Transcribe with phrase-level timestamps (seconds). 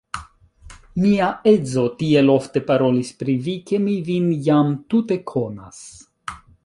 [1.01, 5.85] Mia edzo tiel ofte parolis pri vi, ke mi vin jam tute konas.